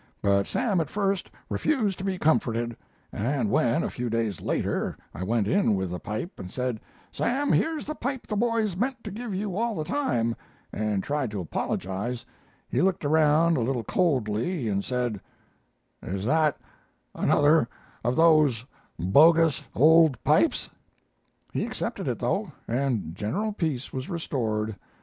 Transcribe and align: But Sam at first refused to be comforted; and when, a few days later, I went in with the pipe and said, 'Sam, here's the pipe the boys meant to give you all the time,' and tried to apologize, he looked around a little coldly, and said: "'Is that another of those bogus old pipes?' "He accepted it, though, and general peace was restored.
But 0.23 0.47
Sam 0.47 0.81
at 0.81 0.89
first 0.89 1.29
refused 1.47 1.99
to 1.99 2.03
be 2.03 2.17
comforted; 2.17 2.75
and 3.13 3.51
when, 3.51 3.83
a 3.83 3.89
few 3.91 4.09
days 4.09 4.41
later, 4.41 4.97
I 5.13 5.23
went 5.23 5.47
in 5.47 5.75
with 5.75 5.91
the 5.91 5.99
pipe 5.99 6.39
and 6.39 6.49
said, 6.49 6.79
'Sam, 7.11 7.51
here's 7.51 7.85
the 7.85 7.93
pipe 7.93 8.25
the 8.25 8.35
boys 8.35 8.75
meant 8.75 9.03
to 9.03 9.11
give 9.11 9.31
you 9.35 9.55
all 9.55 9.75
the 9.75 9.83
time,' 9.83 10.35
and 10.73 11.03
tried 11.03 11.29
to 11.29 11.39
apologize, 11.39 12.25
he 12.67 12.81
looked 12.81 13.05
around 13.05 13.57
a 13.57 13.61
little 13.61 13.83
coldly, 13.83 14.67
and 14.67 14.83
said: 14.83 15.21
"'Is 16.01 16.25
that 16.25 16.57
another 17.13 17.67
of 18.03 18.15
those 18.15 18.65
bogus 18.99 19.61
old 19.75 20.23
pipes?' 20.23 20.71
"He 21.53 21.63
accepted 21.63 22.07
it, 22.07 22.17
though, 22.17 22.51
and 22.67 23.13
general 23.13 23.53
peace 23.53 23.93
was 23.93 24.09
restored. 24.09 24.75